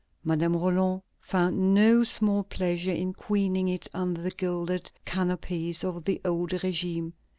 Madame 0.23 0.55
Roland 0.55 1.03
found 1.19 1.75
no 1.75 2.03
small 2.03 2.41
pleasure 2.41 2.91
in 2.91 3.13
queening 3.13 3.67
it 3.67 3.87
under 3.93 4.19
the 4.23 4.31
gilded 4.31 4.89
canopies 5.05 5.83
of 5.83 6.05
the 6.05 6.19
old 6.25 6.49
régime. 6.49 7.13